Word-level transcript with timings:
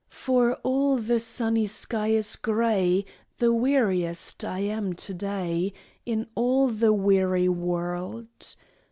For 0.09 0.55
all 0.63 0.97
the 0.97 1.19
sunny 1.19 1.67
sky 1.67 2.07
is 2.07 2.35
gray, 2.35 3.05
The 3.37 3.53
weariest 3.53 4.43
I 4.43 4.61
am 4.61 4.93
to 4.93 5.13
day 5.13 5.73
In 6.07 6.25
all 6.33 6.69
the 6.69 6.91
weary 6.91 7.47
world. 7.47 8.55